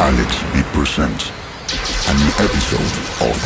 [0.00, 1.30] Alexx V presents
[2.08, 2.94] a new episode
[3.26, 3.36] of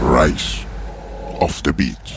[0.00, 0.64] Rise
[1.40, 2.07] of the Beatz.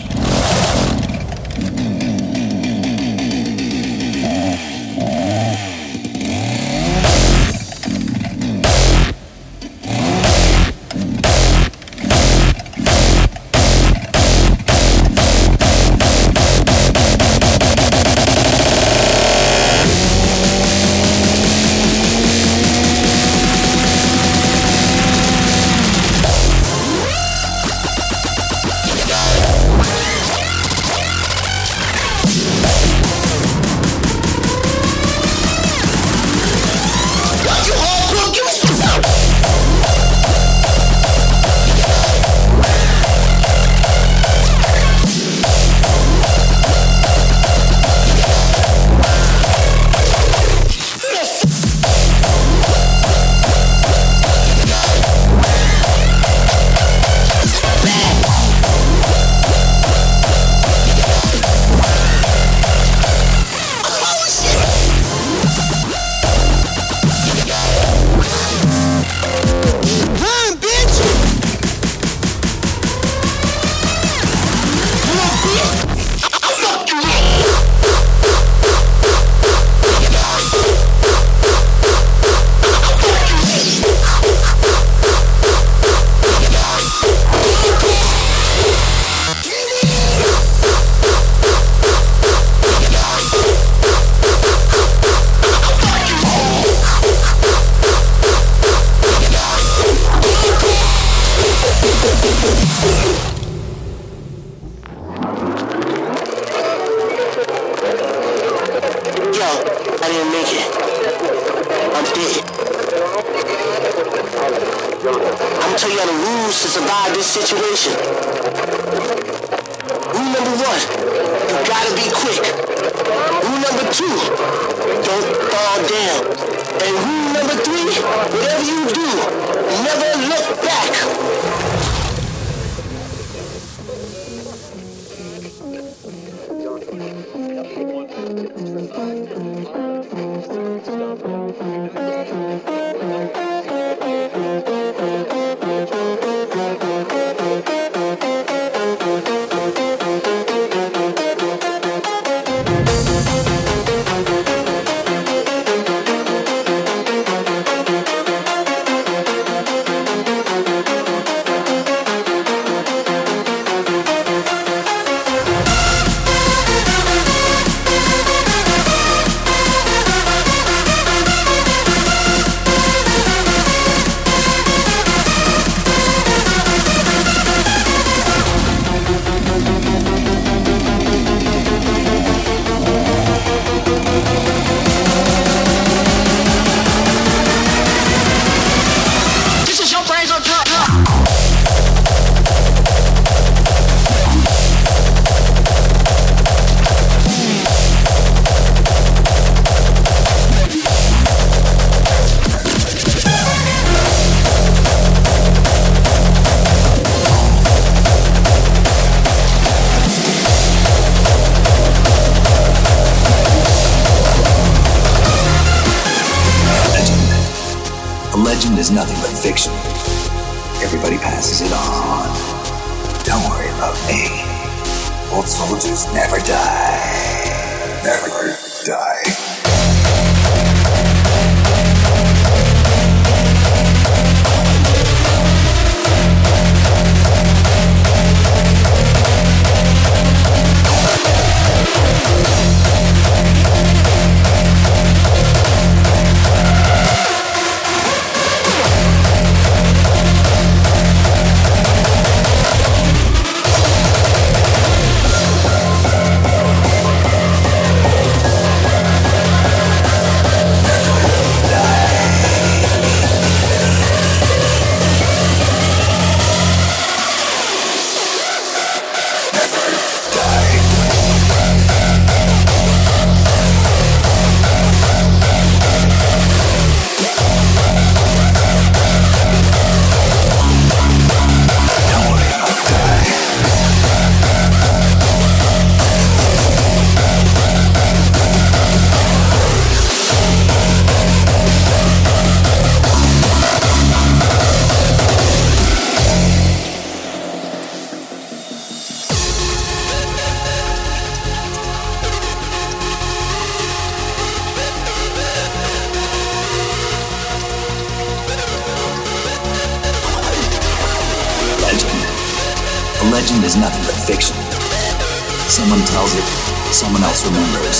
[317.01, 317.97] Someone else remembers.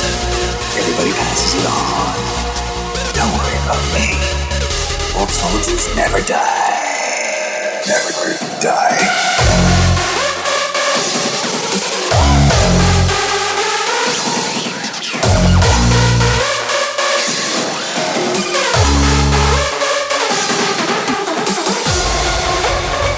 [0.78, 2.14] Everybody passes it on.
[3.18, 4.14] Don't worry about me.
[5.18, 7.82] Old soldiers never die.
[7.90, 9.02] Never die.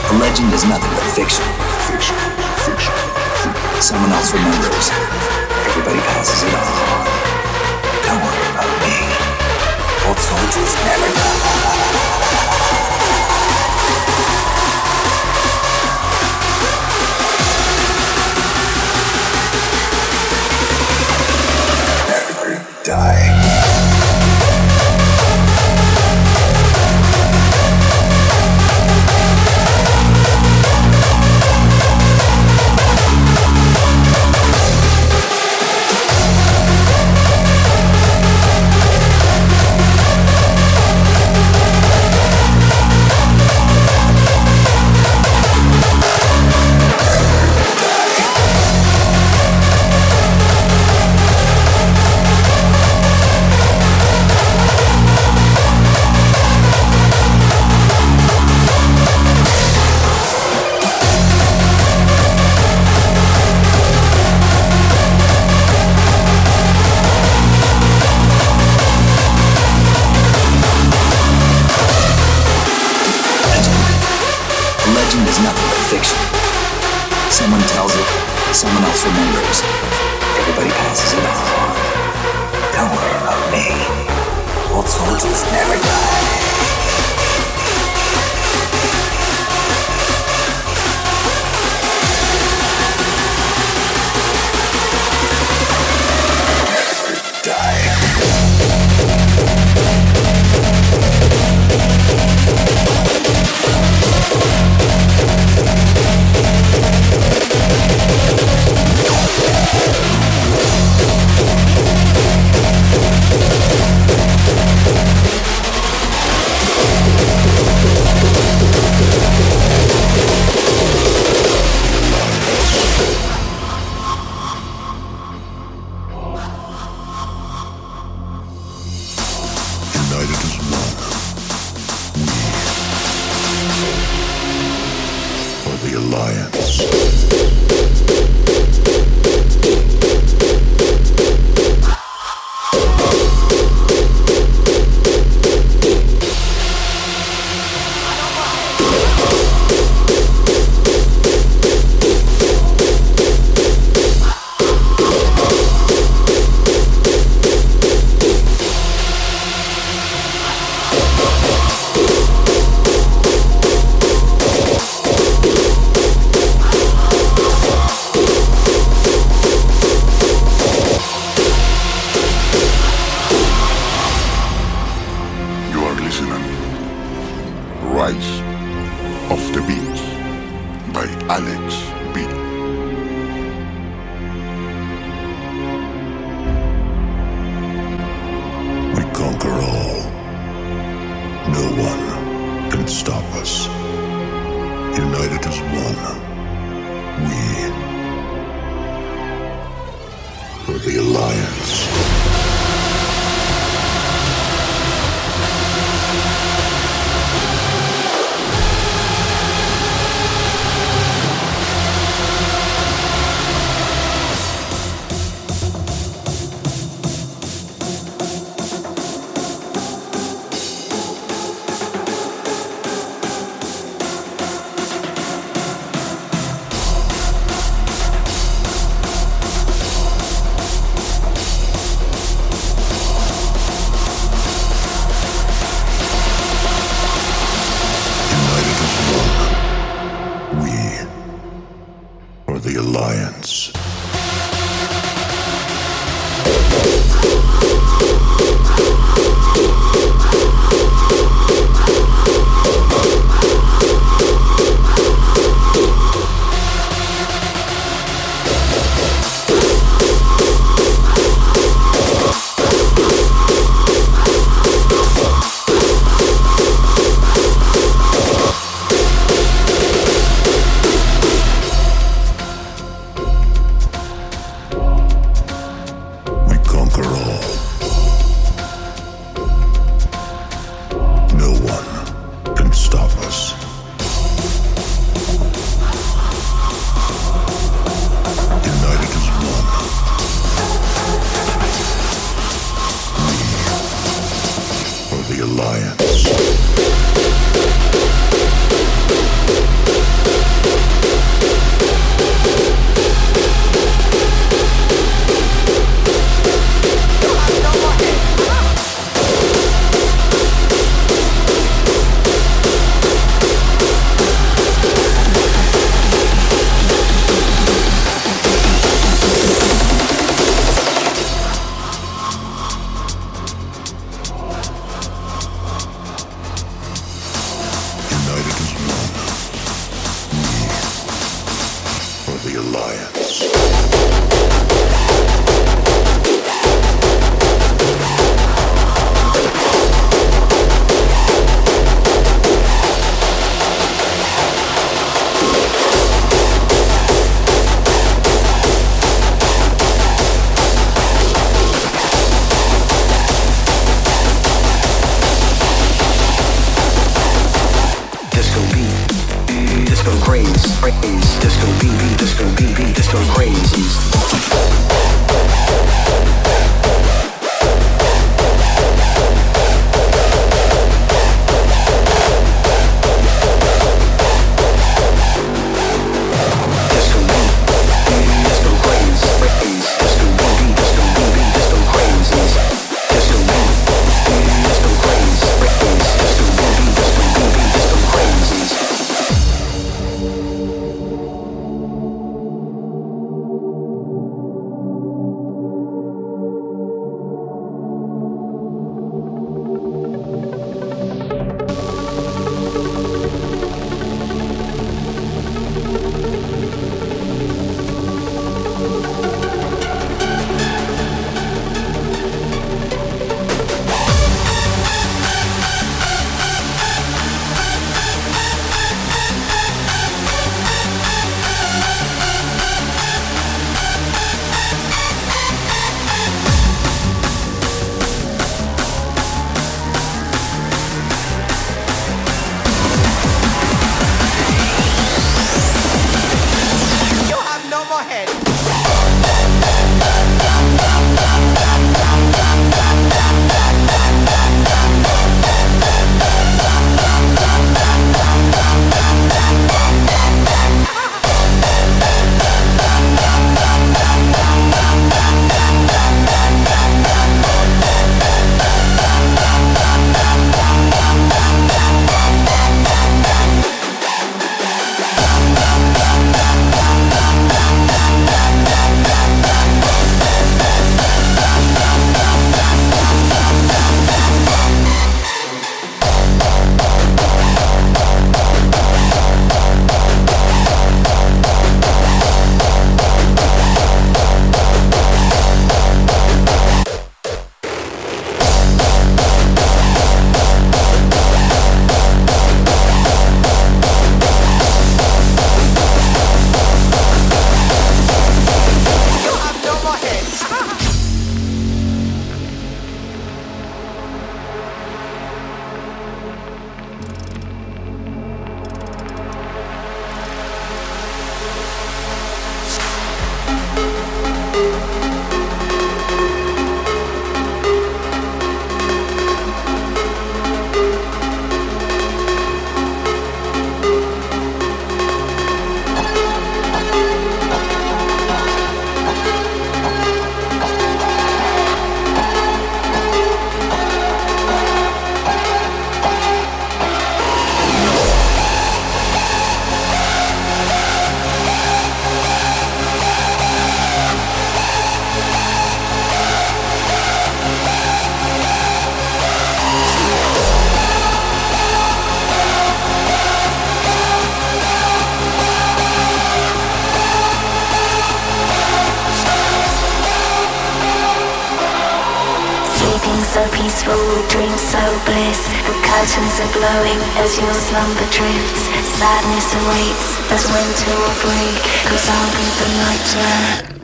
[0.07, 1.43] A legend is nothing but fiction.
[1.91, 2.15] Fiction.
[2.63, 2.95] Fiction.
[3.81, 5.52] Someone else remembers.
[5.75, 6.61] Everybody passes it on.
[8.05, 8.93] Don't worry about me.
[10.07, 11.72] Old soldiers never die.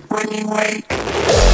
[0.10, 1.49] So peaceful, dreams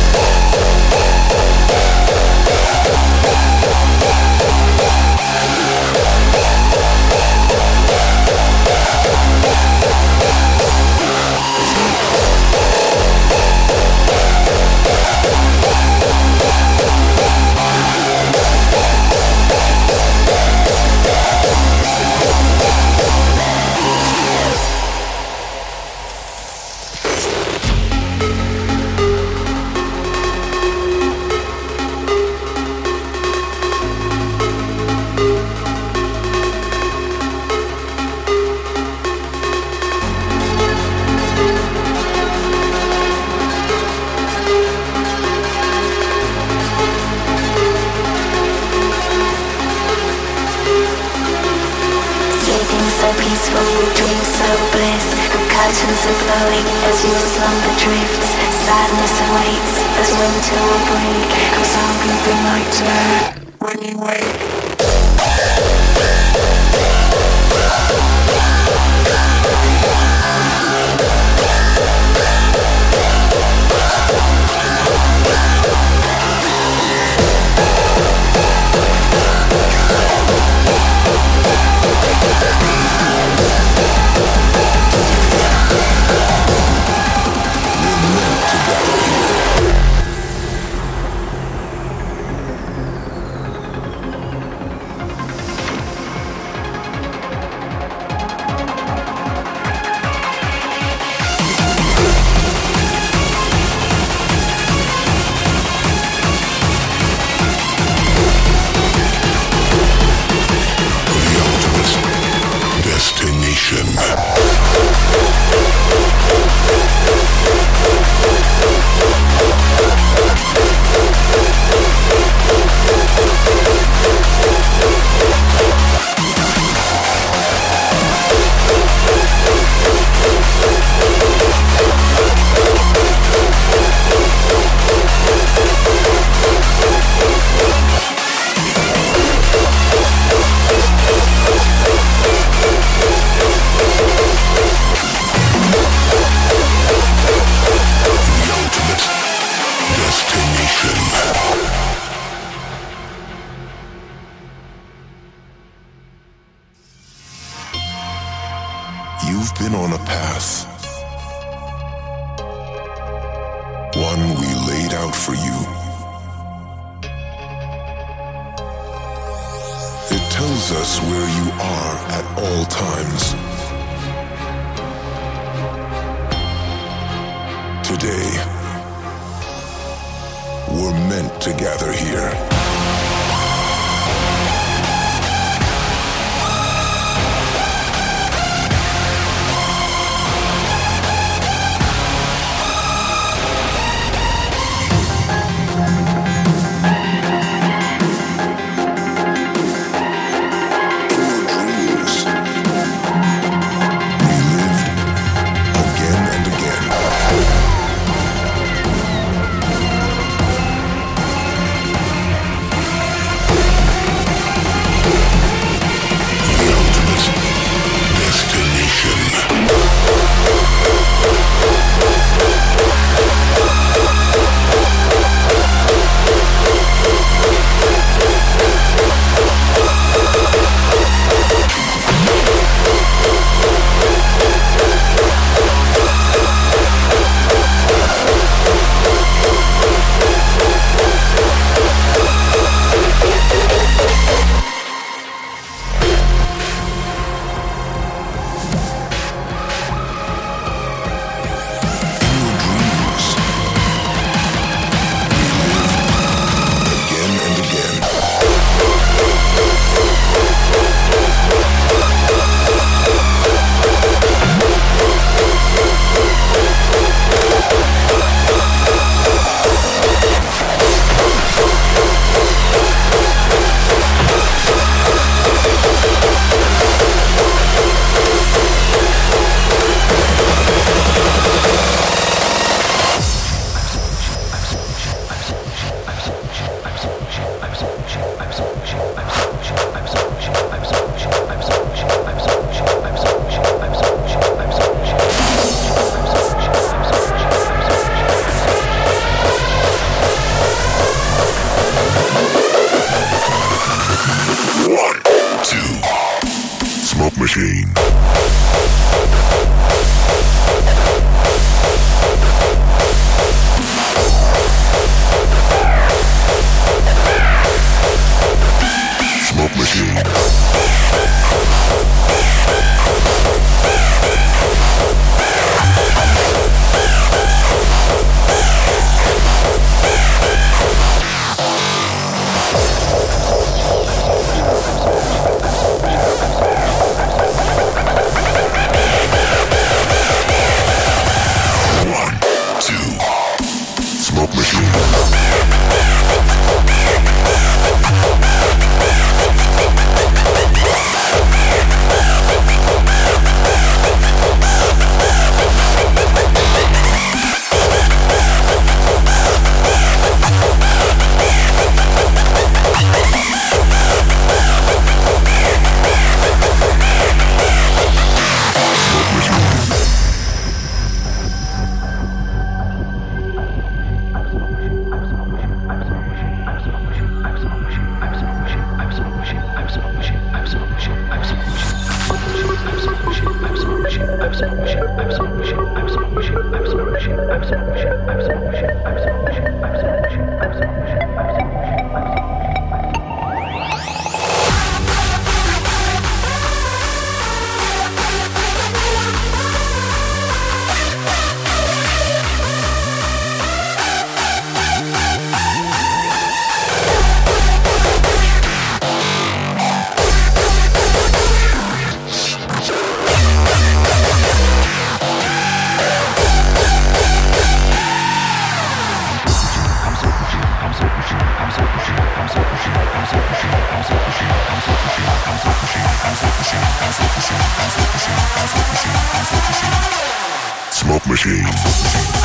[431.45, 432.44] machine.